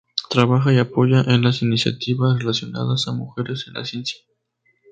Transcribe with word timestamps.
Trabaja 0.31 0.73
y 0.73 0.79
apoya 0.79 1.21
en 1.27 1.43
las 1.43 1.61
iniciativas 1.61 2.39
relacionadas 2.39 3.07
a 3.07 3.11
mujeres 3.11 3.65
en 3.67 3.73
la 3.75 3.85
ciencia. 3.85 4.19